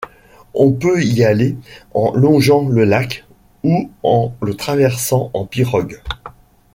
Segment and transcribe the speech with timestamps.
[0.55, 1.57] On peut y aller
[1.93, 3.23] en longeant le lac
[3.63, 6.01] ou en le traversant en pirogue.